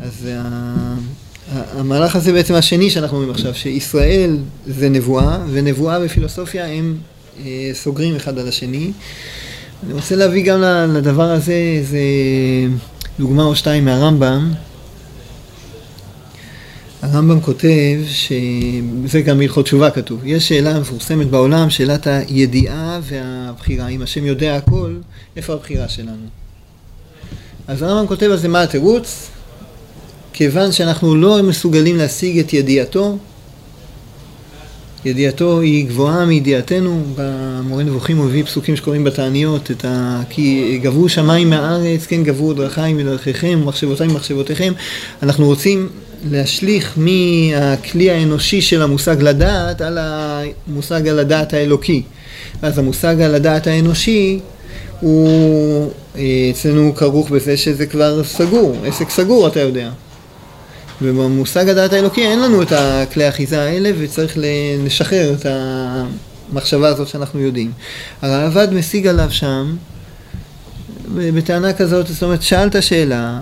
אז 0.00 0.28
המהלך 1.52 2.16
הזה 2.16 2.32
בעצם 2.32 2.54
השני 2.54 2.90
שאנחנו 2.90 3.16
רואים 3.16 3.30
עכשיו, 3.30 3.54
שישראל 3.54 4.36
זה 4.66 4.88
נבואה, 4.88 5.38
ונבואה 5.50 5.98
ופילוסופיה 6.02 6.66
הם 6.66 6.96
אה, 7.44 7.70
סוגרים 7.72 8.16
אחד 8.16 8.38
על 8.38 8.48
השני. 8.48 8.90
אני 9.84 9.92
רוצה 9.92 10.16
להביא 10.16 10.44
גם 10.44 10.62
לדבר 10.94 11.30
הזה 11.30 11.52
איזה 11.52 11.98
דוגמה 13.18 13.44
או 13.44 13.56
שתיים 13.56 13.84
מהרמב"ם. 13.84 14.52
הרמב"ם 17.02 17.40
כותב, 17.40 17.98
שזה 18.06 19.20
גם 19.20 19.38
בהלכות 19.38 19.64
תשובה 19.64 19.90
כתוב, 19.90 20.20
יש 20.24 20.48
שאלה 20.48 20.80
מפורסמת 20.80 21.26
בעולם, 21.26 21.70
שאלת 21.70 22.06
הידיעה 22.06 23.00
והבחירה. 23.02 23.88
אם 23.88 24.02
השם 24.02 24.26
יודע 24.26 24.56
הכל, 24.56 24.96
איפה 25.36 25.52
הבחירה 25.52 25.88
שלנו? 25.88 26.26
אז 27.68 27.82
הרמב"ם 27.82 28.06
כותב 28.06 28.26
על 28.30 28.36
זה 28.36 28.48
מה 28.48 28.62
התירוץ? 28.62 29.30
כיוון 30.36 30.72
שאנחנו 30.72 31.14
לא 31.14 31.42
מסוגלים 31.42 31.96
להשיג 31.96 32.38
את 32.38 32.52
ידיעתו, 32.52 33.18
ידיעתו 35.04 35.60
היא 35.60 35.86
גבוהה 35.86 36.24
מידיעתנו, 36.24 37.02
במורה 37.16 37.82
נבוכים 37.82 38.16
הוא 38.16 38.26
מביא 38.26 38.44
פסוקים 38.44 38.76
שקוראים 38.76 39.04
בתעניות, 39.04 39.70
את 39.70 39.84
ה... 39.84 40.22
כי 40.30 40.78
גברו 40.82 41.08
שמיים 41.08 41.50
מהארץ, 41.50 42.06
כן 42.06 42.22
גברו 42.22 42.54
דרכי 42.54 42.92
מדרכיכם, 42.92 43.62
מחשבותיי 43.64 44.06
ממחשבותיכם. 44.06 44.72
אנחנו 45.22 45.46
רוצים 45.46 45.88
להשליך 46.30 46.94
מהכלי 46.96 48.10
האנושי 48.10 48.62
של 48.62 48.82
המושג 48.82 49.22
לדעת 49.22 49.80
על 49.80 49.98
המושג 50.00 51.08
על 51.08 51.18
הדעת 51.18 51.54
האלוקי. 51.54 52.02
אז 52.62 52.78
המושג 52.78 53.20
על 53.20 53.34
הדעת 53.34 53.66
האנושי 53.66 54.40
הוא 55.00 55.90
אה, 56.16 56.22
אצלנו 56.50 56.94
כרוך 56.94 57.30
בזה 57.30 57.56
שזה 57.56 57.86
כבר 57.86 58.24
סגור, 58.24 58.76
עסק 58.86 59.10
סגור 59.10 59.46
אתה 59.46 59.60
יודע. 59.60 59.90
ובמושג 61.02 61.68
הדעת 61.68 61.92
האלוקי 61.92 62.26
אין 62.26 62.40
לנו 62.40 62.62
את 62.62 62.72
הכלי 62.72 63.24
האחיזה 63.24 63.62
האלה 63.62 63.90
וצריך 63.98 64.38
לשחרר 64.84 65.34
את 65.34 65.46
המחשבה 66.52 66.88
הזאת 66.88 67.08
שאנחנו 67.08 67.40
יודעים. 67.40 67.72
הרעב"ד 68.22 68.72
משיג 68.72 69.06
עליו 69.06 69.30
שם 69.30 69.76
בטענה 71.14 71.72
כזאת, 71.72 72.06
זאת 72.06 72.22
אומרת, 72.22 72.42
שאלת 72.42 72.82
שאלה, 72.82 73.40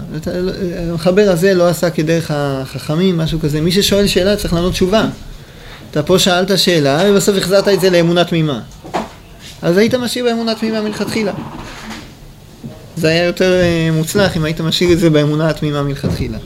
המחבר 0.91 1.31
הזה 1.31 1.55
לא 1.55 1.69
עשה 1.69 1.91
כדרך 1.91 2.31
החכמים, 2.35 3.17
משהו 3.17 3.41
כזה, 3.41 3.61
מי 3.61 3.73
ששואל 3.73 4.07
שאלה 4.07 4.37
צריך 4.37 4.55
לענות 4.55 4.73
תשובה. 4.73 5.07
אתה 5.91 6.03
פה 6.03 6.19
שאלת 6.19 6.59
שאלה 6.59 7.03
ובסוף 7.07 7.37
החזרת 7.37 7.69
את 7.69 7.81
זה 7.81 7.91
לאמונה 7.91 8.25
תמימה. 8.25 8.61
אז 9.63 9.77
היית 9.77 9.95
משאיר 9.95 10.25
באמונה 10.25 10.55
תמימה 10.55 10.81
מלכתחילה. 10.81 11.33
זה 12.97 13.09
היה 13.09 13.25
יותר 13.25 13.53
אה, 13.53 13.89
מוצלח 13.93 14.37
אם 14.37 14.45
היית 14.45 14.61
משאיר 14.61 14.93
את 14.93 14.99
זה 14.99 15.11
באמונה 15.11 15.51
התמימה 15.51 15.83
מלכתחילה. 15.83 16.39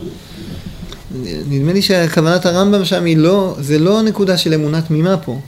נדמה 1.50 1.73
לי 1.73 1.83
שכוונת 1.83 2.47
הרמב"ם 2.47 2.85
שם 2.85 3.05
היא 3.05 3.17
לא, 3.17 3.57
זה 3.61 3.79
לא 3.79 4.03
נקודה 4.03 4.38
של 4.38 4.55
אמונה 4.55 4.83
תמימה 4.83 5.17
פה. 5.17 5.38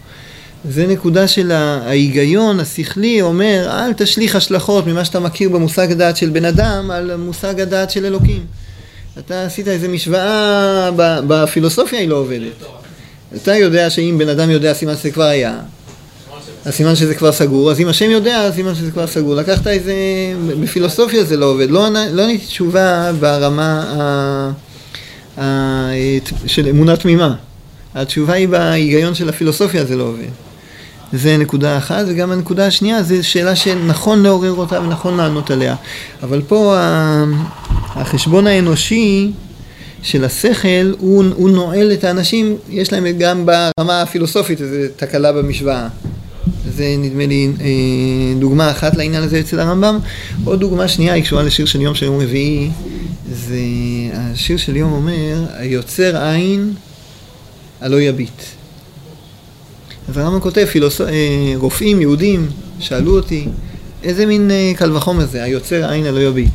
זה 0.71 0.87
נקודה 0.87 1.29
של 1.29 1.52
ההיגיון 1.52 2.61
השכלי 2.61 3.23
אומר, 3.23 3.69
אל 3.71 3.93
תשליך 3.93 4.37
השלכות 4.37 4.87
ממה 4.87 5.05
שאתה 5.05 5.21
מכיר 5.21 5.49
במושג 5.49 5.93
הדעת 5.93 6.17
של 6.17 6.31
בן 6.31 6.45
אדם 6.45 6.90
על 6.90 7.17
מושג 7.17 7.61
הדעת 7.61 7.90
של 7.90 8.07
אלוקים. 8.07 8.45
אתה 9.19 9.45
עשית 9.45 9.69
איזו 9.69 9.88
משוואה, 9.88 10.90
בפילוסופיה 10.97 11.99
היא 11.99 12.09
לא 12.09 12.17
עובדת. 12.17 12.52
אתה 13.37 13.57
יודע 13.57 13.90
שאם 13.90 14.17
בן 14.19 14.29
אדם 14.29 14.50
יודע 14.50 14.75
סימן 14.75 14.97
שזה 14.97 15.11
כבר 15.11 15.25
היה, 15.25 15.59
אז 16.64 16.75
סימן 16.75 16.97
שזה 16.97 17.14
כבר 17.14 17.33
סגור, 17.33 17.71
אז 17.71 17.81
אם 17.81 17.88
השם 17.88 18.11
יודע, 18.11 18.50
סימן 18.55 18.75
שזה 18.75 18.90
כבר 18.90 19.07
סגור. 19.07 19.35
לקחת 19.35 19.67
איזה, 19.67 19.95
בפילוסופיה 20.61 21.25
זה 21.25 21.37
לא 21.37 21.47
עובד. 21.47 21.71
לא, 21.71 21.88
לא 22.12 22.25
תשובה 22.47 23.12
ברמה 23.21 23.83
ה... 23.83 24.69
של 26.47 26.68
אמונה 26.68 26.97
תמימה. 26.97 27.35
התשובה 27.94 28.32
היא 28.32 28.49
בהיגיון 28.49 29.14
של 29.14 29.28
הפילוסופיה, 29.28 29.85
זה 29.85 29.97
לא 29.97 30.02
עובד. 30.02 30.28
זה 31.12 31.37
נקודה 31.37 31.78
אחת, 31.78 32.04
וגם 32.09 32.32
הנקודה 32.32 32.66
השנייה 32.66 33.02
זו 33.02 33.14
שאלה 33.23 33.56
שנכון 33.56 34.23
לעורר 34.23 34.52
אותה 34.52 34.80
ונכון 34.80 35.16
לענות 35.16 35.50
עליה. 35.50 35.75
אבל 36.23 36.42
פה 36.49 36.76
החשבון 37.94 38.47
האנושי 38.47 39.30
של 40.02 40.25
השכל, 40.25 40.92
הוא, 40.99 41.25
הוא 41.35 41.50
נועל 41.50 41.92
את 41.92 42.04
האנשים, 42.04 42.56
יש 42.68 42.92
להם 42.92 43.06
גם 43.18 43.47
ברמה 43.47 44.02
הפילוסופית 44.02 44.61
איזו 44.61 44.76
תקלה 44.97 45.32
במשוואה. 45.32 45.88
זה 46.76 46.94
נדמה 46.99 47.26
לי 47.26 47.49
אה, 47.61 48.40
דוגמה 48.40 48.70
אחת 48.70 48.97
לעניין 48.97 49.23
הזה 49.23 49.40
אצל 49.40 49.61
הרמב"ם. 49.61 49.99
עוד 50.44 50.61
דוגמה 50.61 50.88
שנייה 50.88 51.14
היא 51.14 51.23
קשורה 51.23 51.42
לשיר 51.42 51.66
של 51.66 51.80
יום 51.80 51.94
של 51.94 52.06
יום 52.06 52.20
רביעי, 52.20 52.70
זה 53.30 53.58
השיר 54.12 54.56
של 54.56 54.76
יום 54.76 54.92
אומר, 54.92 55.44
היוצר 55.52 56.16
עין 56.16 56.75
הלא 57.80 58.00
יביט. 58.00 58.42
אז 60.08 60.16
הרמב"ם 60.16 60.40
כותב, 60.40 60.64
פילוס... 60.64 61.00
אה, 61.00 61.52
רופאים 61.56 62.00
יהודים 62.00 62.49
שאלו 62.80 63.16
אותי, 63.16 63.49
איזה 64.02 64.26
מין 64.26 64.50
אה, 64.50 64.72
קל 64.76 64.96
וחומר 64.96 65.26
זה, 65.26 65.42
היוצר 65.42 65.90
עין 65.90 66.06
הלא 66.06 66.20
יביט. 66.20 66.52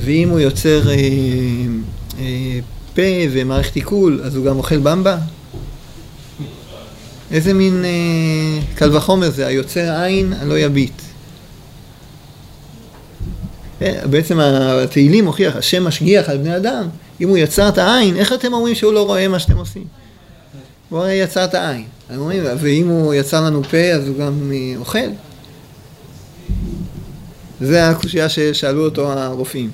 ואם 0.00 0.28
הוא 0.28 0.40
יוצר 0.40 0.90
אה, 0.90 0.94
אה, 2.18 2.58
פה 2.94 3.02
ומערכת 3.30 3.76
עיכול, 3.76 4.20
אז 4.24 4.36
הוא 4.36 4.46
גם 4.46 4.56
אוכל 4.56 4.78
במבה? 4.78 5.18
איזה 7.30 7.54
מין 7.54 7.84
אה, 7.84 8.62
קל 8.74 8.96
וחומר 8.96 9.30
זה, 9.30 9.46
היוצר 9.46 10.02
עין 10.02 10.32
הלא 10.32 10.58
יביט. 10.58 11.02
בעצם 13.80 14.40
התהילים 14.40 15.24
מוכיח, 15.24 15.56
השם 15.56 15.84
משגיח 15.84 16.28
על 16.28 16.36
בני 16.36 16.56
אדם, 16.56 16.88
אם 17.20 17.28
הוא 17.28 17.38
יצר 17.38 17.68
את 17.68 17.78
העין, 17.78 18.16
איך 18.16 18.32
אתם 18.32 18.52
אומרים 18.52 18.74
שהוא 18.74 18.92
לא 18.92 19.06
רואה 19.06 19.28
מה 19.28 19.38
שאתם 19.38 19.56
עושים? 19.56 19.84
הוא 20.88 20.98
הרי 20.98 21.12
יצר 21.12 21.44
את 21.44 21.54
העין. 21.54 21.84
אומרים, 22.16 22.42
ואם 22.58 22.88
הוא 22.88 23.14
יצר 23.14 23.44
לנו 23.44 23.62
פה, 23.64 23.76
אז 23.76 24.08
הוא 24.08 24.18
גם 24.18 24.52
אה, 24.52 24.78
אוכל. 24.78 25.08
זה 27.60 27.88
הקושייה 27.88 28.28
ששאלו 28.28 28.84
אותו 28.84 29.12
הרופאים. 29.12 29.70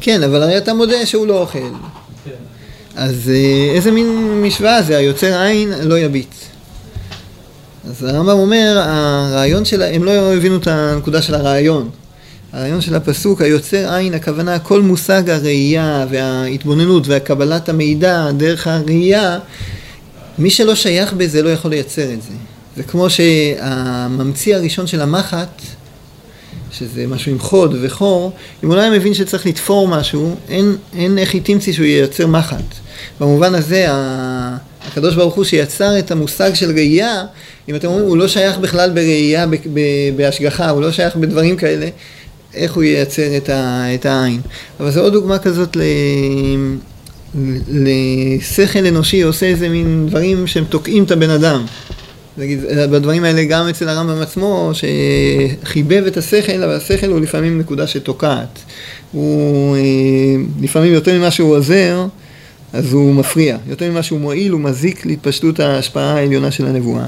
כן, 0.00 0.22
אבל 0.22 0.42
הרי 0.42 0.58
אתה 0.58 0.74
מודה 0.74 1.06
שהוא 1.06 1.26
לא 1.26 1.40
אוכל. 1.40 1.58
כן. 2.24 2.30
אז 2.96 3.30
אה, 3.34 3.74
איזה 3.74 3.90
מין 3.90 4.40
משוואה 4.42 4.82
זה, 4.82 4.96
היוצר 4.96 5.40
עין 5.40 5.72
לא 5.82 5.98
יביט. 5.98 6.34
אז 7.90 8.02
הרמב"ם 8.02 8.38
אומר, 8.38 8.82
הרעיון 8.84 9.64
של, 9.64 9.82
הם 9.82 10.04
לא 10.04 10.34
הבינו 10.34 10.56
את 10.56 10.66
הנקודה 10.66 11.22
של 11.22 11.34
הרעיון. 11.34 11.90
הרעיון 12.52 12.80
של 12.80 12.94
הפסוק, 12.94 13.40
היוצר 13.40 13.94
עין, 13.94 14.14
הכוונה 14.14 14.58
כל 14.58 14.82
מושג 14.82 15.30
הראייה 15.30 16.06
וההתבוננות 16.10 17.08
והקבלת 17.08 17.68
המידע 17.68 18.30
דרך 18.36 18.66
הראייה, 18.66 19.38
מי 20.38 20.50
שלא 20.50 20.74
שייך 20.74 21.12
בזה 21.12 21.42
לא 21.42 21.48
יכול 21.48 21.70
לייצר 21.70 22.12
את 22.12 22.22
זה. 22.22 22.34
זה 22.76 22.82
כמו 22.82 23.10
שהממציא 23.10 24.56
הראשון 24.56 24.86
של 24.86 25.00
המחט, 25.00 25.62
שזה 26.72 27.06
משהו 27.06 27.32
עם 27.32 27.38
חוד 27.38 27.74
וחור, 27.82 28.32
אם 28.64 28.68
הוא 28.68 28.76
לא 28.76 28.90
מבין 28.90 29.14
שצריך 29.14 29.46
לתפור 29.46 29.88
משהו, 29.88 30.36
אין, 30.48 30.76
אין 30.96 31.18
איך 31.18 31.34
היא 31.34 31.42
תמציא 31.44 31.72
שהוא 31.72 31.86
ייצר 31.86 32.26
מחט. 32.26 32.74
במובן 33.20 33.54
הזה, 33.54 33.86
הקדוש 34.88 35.14
ברוך 35.14 35.34
הוא 35.34 35.44
שיצר 35.44 35.98
את 35.98 36.10
המושג 36.10 36.54
של 36.54 36.70
ראייה, 36.70 37.24
אם 37.68 37.74
אתם 37.74 37.88
אומרים, 37.88 38.06
הוא 38.06 38.16
לא 38.16 38.28
שייך 38.28 38.58
בכלל 38.58 38.90
בראייה, 38.90 39.46
בהשגחה, 40.16 40.70
הוא 40.70 40.82
לא 40.82 40.92
שייך 40.92 41.16
בדברים 41.16 41.56
כאלה, 41.56 41.88
איך 42.54 42.74
הוא 42.74 42.82
ייצר 42.82 43.36
את, 43.36 43.48
ה, 43.48 43.84
את 43.94 44.06
העין. 44.06 44.40
אבל 44.80 44.90
זו 44.90 45.00
עוד 45.00 45.12
דוגמה 45.12 45.38
כזאת 45.38 45.76
ל... 45.76 45.82
לשכל 47.68 48.86
אנושי 48.86 49.22
עושה 49.22 49.46
איזה 49.46 49.68
מין 49.68 50.06
דברים 50.08 50.46
שהם 50.46 50.64
תוקעים 50.64 51.04
את 51.04 51.10
הבן 51.10 51.30
אדם. 51.30 51.64
נגיד, 52.38 52.60
בדברים 52.90 53.24
האלה 53.24 53.44
גם 53.44 53.68
אצל 53.68 53.88
הרמב"ם 53.88 54.22
עצמו, 54.22 54.70
שחיבב 55.62 56.04
את 56.06 56.16
השכל, 56.16 56.62
אבל 56.62 56.76
השכל 56.76 57.06
הוא 57.06 57.20
לפעמים 57.20 57.58
נקודה 57.58 57.86
שתוקעת. 57.86 58.58
הוא 59.12 59.76
אה, 59.76 59.80
לפעמים 60.62 60.92
יותר 60.92 61.18
ממה 61.18 61.30
שהוא 61.30 61.56
עוזר, 61.56 62.06
אז 62.74 62.92
הוא 62.92 63.14
מפריע. 63.14 63.56
יותר 63.66 63.90
ממה 63.90 64.02
שהוא 64.02 64.20
מועיל, 64.20 64.52
הוא 64.52 64.60
מזיק 64.60 65.06
להתפשטות 65.06 65.60
ההשפעה 65.60 66.14
העליונה 66.14 66.50
של 66.50 66.66
הנבואה. 66.66 67.06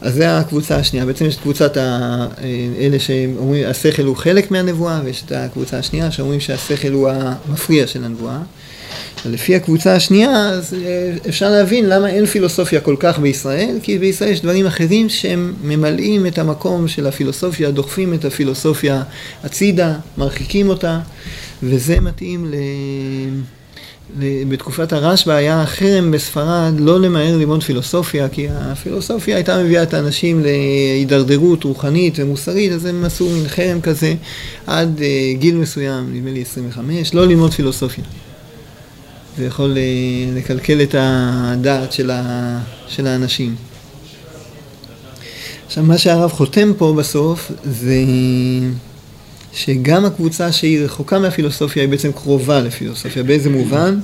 אז 0.00 0.14
זה 0.14 0.38
הקבוצה 0.38 0.76
השנייה. 0.76 1.06
בעצם 1.06 1.24
יש 1.24 1.36
את 1.36 1.40
קבוצת. 1.40 1.76
אלה 2.80 2.98
שאומרים 2.98 3.66
השכל 3.66 4.02
הוא 4.02 4.16
חלק 4.16 4.50
מהנבואה, 4.50 5.00
ויש 5.04 5.22
את 5.26 5.32
הקבוצה 5.32 5.78
השנייה 5.78 6.10
שאומרים 6.10 6.40
שהשכל 6.40 6.92
הוא 6.92 7.10
המפריע 7.10 7.86
של 7.86 8.04
הנבואה. 8.04 8.38
לפי 9.26 9.56
הקבוצה 9.56 9.94
השנייה, 9.94 10.48
אז 10.48 10.74
אה, 10.74 11.12
אפשר 11.28 11.50
להבין 11.50 11.88
למה 11.88 12.08
אין 12.08 12.26
פילוסופיה 12.26 12.80
כל 12.80 12.96
כך 12.98 13.18
בישראל, 13.18 13.78
כי 13.82 13.98
בישראל 13.98 14.30
יש 14.30 14.40
דברים 14.42 14.66
אחרים 14.66 15.08
שהם 15.08 15.54
ממלאים 15.62 16.26
את 16.26 16.38
המקום 16.38 16.88
של 16.88 17.06
הפילוסופיה, 17.06 17.70
דוחפים 17.70 18.14
את 18.14 18.24
הפילוסופיה 18.24 19.02
הצידה, 19.44 19.94
מרחיקים 20.18 20.68
אותה, 20.68 21.00
וזה 21.62 22.00
מתאים 22.00 22.46
ל... 22.46 22.54
בתקופת 24.48 24.92
הרשב"א 24.92 25.32
היה 25.32 25.66
חרם 25.66 26.10
בספרד 26.10 26.80
לא 26.80 27.00
למהר 27.00 27.36
ללמוד 27.36 27.62
פילוסופיה, 27.62 28.28
כי 28.28 28.46
הפילוסופיה 28.50 29.36
הייתה 29.36 29.62
מביאה 29.62 29.82
את 29.82 29.94
האנשים 29.94 30.42
להידרדרות 30.42 31.64
רוחנית 31.64 32.14
ומוסרית, 32.18 32.72
אז 32.72 32.84
הם 32.84 33.04
עשו 33.04 33.30
מין 33.30 33.48
חרם 33.48 33.80
כזה 33.80 34.14
עד 34.66 35.02
אה, 35.02 35.32
גיל 35.38 35.56
מסוים, 35.56 36.14
נדמה 36.14 36.30
לי 36.30 36.42
25, 36.42 37.14
לא 37.14 37.26
ללמוד 37.26 37.54
פילוסופיה. 37.54 38.04
זה 39.38 39.44
יכול 39.44 39.76
אה, 39.78 39.82
לקלקל 40.36 40.82
את 40.82 40.94
הדעת 40.98 41.92
של, 41.92 42.10
ה, 42.10 42.58
של 42.88 43.06
האנשים. 43.06 43.54
עכשיו, 45.66 45.84
מה 45.84 45.98
שהרב 45.98 46.30
חותם 46.30 46.72
פה 46.78 46.94
בסוף 46.98 47.52
זה 47.64 47.94
שגם 49.52 50.04
הקבוצה 50.04 50.52
שהיא 50.52 50.80
רחוקה 50.80 51.18
מהפילוסופיה 51.18 51.82
היא 51.82 51.90
בעצם 51.90 52.12
קרובה 52.12 52.60
לפילוסופיה. 52.60 53.22
באיזה 53.22 53.50
מובן? 53.50 53.98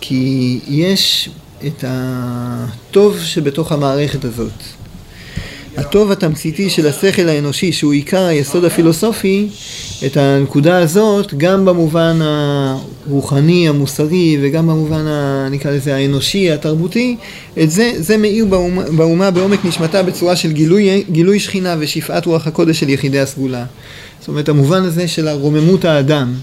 כי 0.00 0.60
יש 0.68 1.30
את 1.66 1.84
הטוב 1.86 3.18
שבתוך 3.20 3.72
המערכת 3.72 4.24
הזאת. 4.24 4.77
הטוב 5.78 6.12
התמציתי 6.12 6.70
של 6.70 6.86
השכל 6.86 7.28
האנושי, 7.28 7.72
שהוא 7.72 7.92
עיקר 7.92 8.24
היסוד 8.24 8.64
הפילוסופי, 8.64 9.48
את 10.06 10.16
הנקודה 10.16 10.78
הזאת, 10.78 11.34
גם 11.34 11.64
במובן 11.64 12.18
הרוחני, 12.22 13.68
המוסרי, 13.68 14.38
וגם 14.42 14.66
במובן, 14.66 15.06
ה, 15.06 15.48
נקרא 15.50 15.70
לזה, 15.70 15.96
האנושי, 15.96 16.52
התרבותי, 16.52 17.16
את 17.62 17.70
זה, 17.70 17.92
זה 17.96 18.16
מאיר 18.16 18.44
באומה, 18.44 18.82
באומה 18.96 19.30
בעומק 19.30 19.64
נשמתה 19.64 20.02
בצורה 20.02 20.36
של 20.36 20.52
גילוי, 20.52 21.04
גילוי 21.10 21.40
שכינה 21.40 21.76
ושפעת 21.78 22.26
רוח 22.26 22.46
הקודש 22.46 22.80
של 22.80 22.88
יחידי 22.88 23.20
הסגולה. 23.20 23.64
זאת 24.20 24.28
אומרת, 24.28 24.48
המובן 24.48 24.82
הזה 24.82 25.08
של 25.08 25.28
הרוממות 25.28 25.84
האדם. 25.84 26.34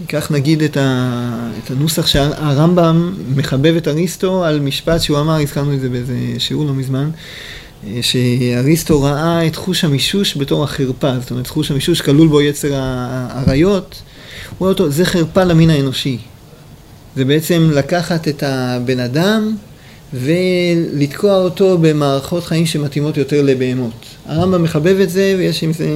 ניקח 0.00 0.30
נגיד 0.30 0.62
את, 0.62 0.76
ה, 0.76 1.10
את 1.64 1.70
הנוסח 1.70 2.06
שהרמב"ם 2.06 3.14
מחבב 3.36 3.76
את 3.76 3.88
אריסטו 3.88 4.44
על 4.44 4.60
משפט 4.60 5.00
שהוא 5.00 5.20
אמר, 5.20 5.40
הזכרנו 5.40 5.74
את 5.74 5.80
זה 5.80 5.88
באיזה 5.88 6.14
שיעור 6.38 6.64
לא 6.64 6.72
מזמן, 6.74 7.10
שאריסטו 8.02 9.02
ראה 9.02 9.46
את 9.46 9.56
חוש 9.56 9.84
המישוש 9.84 10.36
בתור 10.36 10.64
החרפה, 10.64 11.12
זאת 11.20 11.30
אומרת 11.30 11.46
חוש 11.46 11.70
המישוש 11.70 12.00
כלול 12.00 12.28
בו 12.28 12.40
יצר 12.40 12.70
האריות, 12.74 14.02
הוא 14.50 14.56
רואה 14.58 14.70
אותו, 14.70 14.90
זה 14.90 15.04
חרפה 15.04 15.44
למין 15.44 15.70
האנושי. 15.70 16.18
זה 17.16 17.24
בעצם 17.24 17.70
לקחת 17.74 18.28
את 18.28 18.42
הבן 18.46 19.00
אדם 19.00 19.56
ולתקוע 20.14 21.36
אותו 21.36 21.78
במערכות 21.78 22.44
חיים 22.44 22.66
שמתאימות 22.66 23.16
יותר 23.16 23.42
לבהמות. 23.42 24.06
הרמב"ם 24.26 24.62
מחבב 24.62 25.00
את 25.00 25.10
זה 25.10 25.34
ויש 25.38 25.62
עם 25.62 25.72
זה 25.72 25.86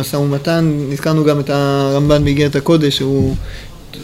משא 0.00 0.16
ומתן, 0.16 0.78
נזכרנו 0.90 1.24
גם 1.24 1.40
את 1.40 1.50
הרמב"ן 1.50 2.24
באיגרת 2.24 2.56
הקודש, 2.56 2.96
שהוא 2.96 3.34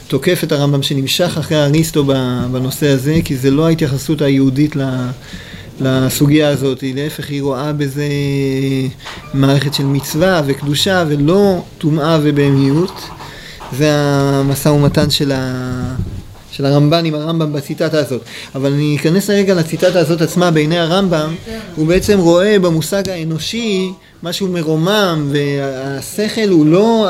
תוקף 0.08 0.44
את 0.44 0.52
הרמב"ם 0.52 0.82
שנמשך 0.82 1.36
אחרי 1.38 1.64
אריסטו 1.64 2.04
בנושא 2.52 2.88
הזה, 2.88 3.18
כי 3.24 3.36
זה 3.36 3.50
לא 3.50 3.66
ההתייחסות 3.66 4.22
היהודית 4.22 4.76
ל... 4.76 4.82
לסוגיה 5.80 6.48
הזאת, 6.48 6.84
להפך 6.94 7.30
היא 7.30 7.42
רואה 7.42 7.72
בזה 7.72 8.08
מערכת 9.34 9.74
של 9.74 9.84
מצווה 9.84 10.42
וקדושה 10.46 11.04
ולא 11.08 11.62
טומאה 11.78 12.18
ובהמיות. 12.22 13.00
זה 13.78 13.90
המשא 13.94 14.68
ומתן 14.68 15.10
של, 15.10 15.32
ה... 15.32 15.94
של 16.50 16.66
הרמב"ן 16.66 17.04
עם 17.04 17.14
הרמב"ם 17.14 17.52
בציטטה 17.52 17.98
הזאת. 17.98 18.22
אבל 18.54 18.72
אני 18.72 18.96
אכנס 19.00 19.30
רגע 19.30 19.54
לציטטה 19.54 19.98
הזאת 19.98 20.20
עצמה 20.20 20.50
בעיני 20.50 20.78
הרמב"ם, 20.78 21.34
הוא 21.76 21.86
בעצם 21.86 22.18
רואה 22.18 22.58
במושג 22.58 23.08
האנושי 23.08 23.92
משהו 24.22 24.48
מרומם, 24.48 25.30
והשכל 25.32 26.48
הוא 26.48 26.66
לא 26.66 27.08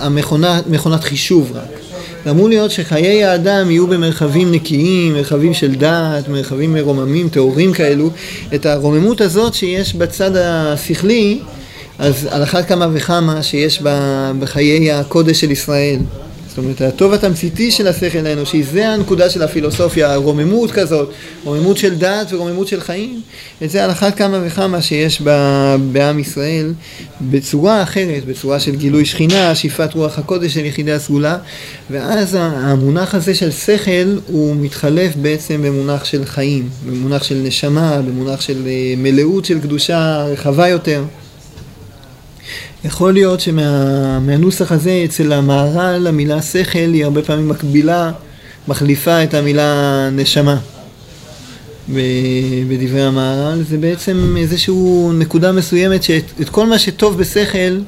המכונת 0.00 1.04
חישוב 1.04 1.52
רק. 1.54 1.87
אמור 2.30 2.48
להיות 2.48 2.70
שחיי 2.70 3.24
האדם 3.24 3.70
יהיו 3.70 3.86
במרחבים 3.86 4.52
נקיים, 4.52 5.12
מרחבים 5.12 5.54
של 5.54 5.74
דעת, 5.74 6.28
מרחבים 6.28 6.74
מרוממים, 6.74 7.28
טהורים 7.28 7.72
כאלו. 7.72 8.10
את 8.54 8.66
הרוממות 8.66 9.20
הזאת 9.20 9.54
שיש 9.54 9.94
בצד 9.94 10.36
השכלי, 10.36 11.40
אז 11.98 12.28
על 12.30 12.42
אחת 12.42 12.68
כמה 12.68 12.88
וכמה 12.92 13.42
שיש 13.42 13.82
בחיי 14.38 14.92
הקודש 14.92 15.40
של 15.40 15.50
ישראל. 15.50 15.98
זאת 16.48 16.58
אומרת, 16.58 16.80
הטוב 16.80 17.12
התמציתי 17.12 17.70
של 17.70 17.86
השכל 17.86 18.26
האנושי, 18.26 18.62
זה 18.62 18.88
הנקודה 18.88 19.30
של 19.30 19.42
הפילוסופיה, 19.42 20.12
הרוממות 20.12 20.70
כזאת, 20.70 21.12
רוממות 21.44 21.76
של 21.76 21.94
דת 21.94 22.32
ורוממות 22.32 22.68
של 22.68 22.80
חיים, 22.80 23.20
את 23.62 23.70
זה 23.70 23.84
על 23.84 23.90
אחת 23.90 24.16
כמה 24.16 24.40
וכמה 24.46 24.82
שיש 24.82 25.22
בעם 25.92 26.18
ישראל 26.18 26.72
בצורה 27.20 27.82
אחרת, 27.82 28.24
בצורה 28.24 28.60
של 28.60 28.76
גילוי 28.76 29.04
שכינה, 29.04 29.54
שאיפת 29.54 29.94
רוח 29.94 30.18
הקודש 30.18 30.54
של 30.54 30.64
יחידי 30.64 30.92
הסגולה, 30.92 31.38
ואז 31.90 32.36
המונח 32.40 33.14
הזה 33.14 33.34
של 33.34 33.50
שכל 33.50 34.18
הוא 34.26 34.56
מתחלף 34.56 35.16
בעצם 35.16 35.62
במונח 35.62 36.04
של 36.04 36.24
חיים, 36.24 36.68
במונח 36.86 37.22
של 37.22 37.40
נשמה, 37.44 38.02
במונח 38.02 38.40
של 38.40 38.66
אה, 38.66 38.94
מלאות 38.96 39.44
של 39.44 39.60
קדושה 39.60 40.24
רחבה 40.32 40.68
יותר. 40.68 41.04
יכול 42.88 43.12
להיות 43.12 43.40
שמהנוסח 43.40 44.72
הזה 44.72 45.02
אצל 45.04 45.32
המהר"ל 45.32 46.06
המילה 46.06 46.42
שכל 46.42 46.78
היא 46.92 47.04
הרבה 47.04 47.22
פעמים 47.22 47.48
מקבילה, 47.48 48.10
מחליפה 48.68 49.24
את 49.24 49.34
המילה 49.34 50.08
נשמה. 50.12 50.56
בדברי 52.68 53.02
המהר"ל 53.02 53.62
זה 53.68 53.76
בעצם 53.78 54.34
איזושהי 54.38 54.74
נקודה 55.14 55.52
מסוימת 55.52 56.02
שאת 56.02 56.48
כל 56.50 56.66
מה 56.66 56.78
שטוב 56.78 57.18
בשכל 57.18 57.78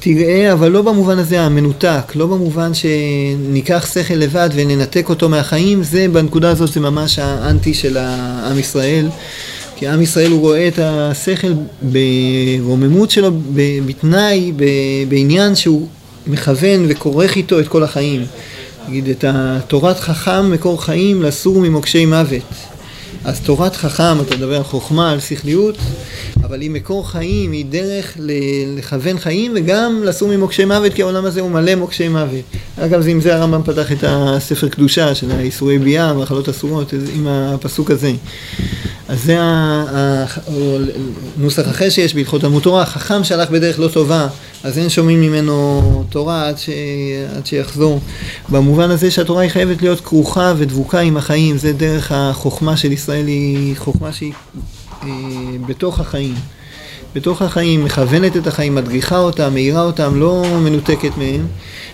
תראה, 0.00 0.52
אבל 0.52 0.68
לא 0.68 0.82
במובן 0.82 1.18
הזה 1.18 1.40
המנותק, 1.40 2.12
לא 2.14 2.26
במובן 2.26 2.70
שניקח 2.74 3.90
שכל 3.94 4.14
לבד 4.14 4.50
וננתק 4.54 5.06
אותו 5.08 5.28
מהחיים, 5.28 5.82
זה 5.82 6.06
בנקודה 6.12 6.50
הזאת 6.50 6.72
זה 6.72 6.80
ממש 6.80 7.18
האנטי 7.18 7.74
של 7.74 7.96
עם 8.50 8.58
ישראל. 8.58 9.08
כי 9.78 9.88
עם 9.88 10.02
ישראל 10.02 10.30
הוא 10.30 10.40
רואה 10.40 10.68
את 10.68 10.78
השכל 10.82 11.52
ברוממות 11.82 13.10
שלו, 13.10 13.30
בתנאי, 13.86 14.52
בעניין 15.08 15.54
שהוא 15.54 15.88
מכוון 16.26 16.86
וכורך 16.88 17.36
איתו 17.36 17.60
את 17.60 17.68
כל 17.68 17.82
החיים. 17.82 18.24
נגיד 18.88 19.08
את 19.08 19.24
התורת 19.28 20.00
חכם 20.00 20.50
מקור 20.50 20.84
חיים 20.84 21.22
לסור 21.22 21.60
ממוקשי 21.60 22.06
מוות. 22.06 22.42
אז 23.24 23.40
תורת 23.40 23.76
חכם, 23.76 24.20
אתה 24.20 24.36
מדבר 24.36 24.56
על 24.56 24.62
חוכמה, 24.62 25.12
על 25.12 25.20
שכליות, 25.20 25.76
אבל 26.44 26.60
היא 26.60 26.70
מקור 26.70 27.10
חיים, 27.10 27.52
היא 27.52 27.64
דרך 27.64 28.16
לכוון 28.76 29.18
חיים 29.18 29.52
וגם 29.54 30.02
לסור 30.04 30.28
ממוקשי 30.28 30.64
מוות, 30.64 30.94
כי 30.94 31.02
העולם 31.02 31.24
הזה 31.24 31.40
הוא 31.40 31.50
מלא 31.50 31.74
מוקשי 31.74 32.08
מוות. 32.08 32.44
אגב, 32.78 33.08
עם 33.08 33.20
זה 33.20 33.36
הרמב"ם 33.36 33.62
פתח 33.62 33.92
את 33.92 34.04
הספר 34.06 34.68
קדושה 34.68 35.14
של 35.14 35.30
האיסורי 35.30 35.78
ביאה, 35.78 36.12
מאכלות 36.12 36.48
אסורות, 36.48 36.92
עם 37.14 37.26
הפסוק 37.26 37.90
הזה. 37.90 38.12
אז 39.08 39.24
זה 39.24 39.36
הנוסח 41.36 41.68
אחר 41.70 41.90
שיש 41.90 42.14
בהלכות 42.14 42.40
תלמוד 42.40 42.62
תורה, 42.62 42.86
חכם 42.86 43.24
שהלך 43.24 43.50
בדרך 43.50 43.78
לא 43.78 43.88
טובה, 43.88 44.28
אז 44.64 44.78
אין 44.78 44.88
שומעים 44.88 45.20
ממנו 45.20 46.04
תורה 46.10 46.48
עד, 46.48 46.58
ש... 46.58 46.70
עד 47.36 47.46
שיחזור. 47.46 48.00
במובן 48.48 48.90
הזה 48.90 49.10
שהתורה 49.10 49.42
היא 49.42 49.50
חייבת 49.50 49.82
להיות 49.82 50.00
כרוכה 50.00 50.54
ודבוקה 50.56 51.00
עם 51.00 51.16
החיים, 51.16 51.58
זה 51.58 51.72
דרך 51.72 52.12
החוכמה 52.12 52.76
של 52.76 52.92
ישראל, 52.92 53.26
היא 53.26 53.76
חוכמה 53.76 54.12
שהיא 54.12 54.32
אה, 55.02 55.08
בתוך 55.66 56.00
החיים. 56.00 56.34
בתוך 57.14 57.42
החיים, 57.42 57.84
מכוונת 57.84 58.36
את 58.36 58.46
החיים, 58.46 58.74
מדריכה 58.74 59.18
אותם, 59.18 59.54
מאירה 59.54 59.82
אותם, 59.82 60.20
לא 60.20 60.44
מנותקת 60.64 61.16
מהם. 61.16 61.46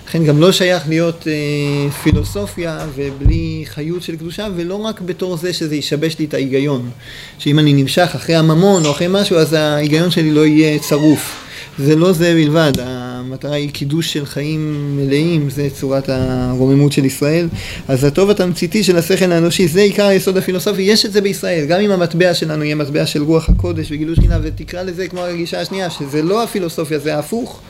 לכן 0.09 0.25
גם 0.25 0.41
לא 0.41 0.53
שייך 0.53 0.89
להיות 0.89 1.29
אה, 1.29 1.91
פילוסופיה 1.91 2.87
ובלי 2.95 3.65
חיות 3.67 4.03
של 4.03 4.17
קדושה, 4.17 4.47
ולא 4.57 4.75
רק 4.75 5.01
בתור 5.01 5.37
זה 5.37 5.53
שזה 5.53 5.77
ישבש 5.77 6.19
לי 6.19 6.25
את 6.25 6.35
ההיגיון. 6.35 6.91
שאם 7.39 7.59
אני 7.59 7.73
נמשך 7.73 8.11
אחרי 8.15 8.35
הממון 8.35 8.87
או 8.87 8.91
אחרי 8.91 9.07
משהו, 9.11 9.37
אז 9.37 9.53
ההיגיון 9.53 10.11
שלי 10.11 10.31
לא 10.31 10.47
יהיה 10.47 10.79
צרוף. 10.79 11.44
זה 11.79 11.97
לא 11.97 12.13
זה 12.13 12.35
בלבד, 12.35 12.73
המטרה 12.81 13.55
היא 13.55 13.71
קידוש 13.71 14.13
של 14.13 14.27
חיים 14.27 14.91
מלאים, 14.97 15.51
זה 15.51 15.69
צורת 15.75 16.09
הרוממות 16.09 16.93
של 16.93 17.05
ישראל. 17.05 17.49
אז 17.89 18.05
הטוב 18.05 18.31
התמציתי 18.31 18.85
של 18.85 18.97
השכל 18.97 19.33
האנושי, 19.33 19.69
זה 19.69 19.81
עיקר 19.81 20.07
היסוד 20.07 20.37
הפילוסופי, 20.37 20.83
יש 20.83 21.07
את 21.07 21.13
זה 21.13 21.21
בישראל. 21.21 21.65
גם 21.67 21.81
אם 21.81 21.91
המטבע 21.91 22.35
שלנו 22.35 22.65
יהיה 22.65 22.75
מטבע 22.75 23.07
של 23.07 23.23
רוח 23.23 23.49
הקודש 23.49 23.93
וגילוי 23.93 24.17
שכינה, 24.17 24.39
ותקרא 24.43 24.83
לזה 24.83 25.09
כמו 25.09 25.21
הרגישה 25.21 25.61
השנייה, 25.61 25.91
שזה 25.91 26.23
לא 26.23 26.43
הפילוסופיה, 26.43 26.99
זה 26.99 27.17
ההפוך. 27.17 27.61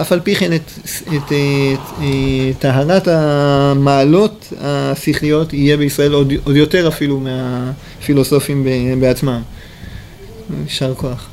אף 0.00 0.12
על 0.12 0.20
פי 0.20 0.34
כן 0.34 0.52
את, 0.52 0.70
את, 1.08 1.32
טהרת 2.58 3.08
המעלות 3.08 4.52
השכליות 4.60 5.52
יהיה 5.52 5.76
בישראל 5.76 6.12
עוד, 6.12 6.32
עוד 6.44 6.56
יותר 6.56 6.88
אפילו 6.88 7.20
מהפילוסופים 7.20 8.66
בעצמם. 9.00 9.42
יישר 10.64 10.94
כוח. 10.94 11.30